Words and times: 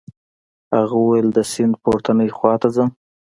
هغه 0.77 0.95
وویل 0.99 1.27
د 1.33 1.39
سیند 1.51 1.73
پورتنۍ 1.83 2.29
خواته 2.37 2.67
ځم. 2.75 2.89